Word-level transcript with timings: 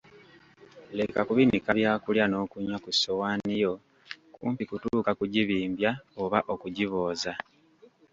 Leka 0.97 1.19
kubinika 1.27 1.69
byakulya 1.77 2.25
n'okunywa 2.27 2.77
ku 2.83 2.89
ssowaani 2.93 3.53
yo 3.63 3.73
kumpi 4.35 4.63
kutuuka 4.69 5.11
kugibimbya 5.19 5.91
oba 6.21 6.39
okigibooza. 6.53 7.33